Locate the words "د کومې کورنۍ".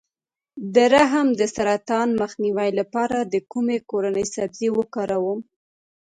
3.33-4.25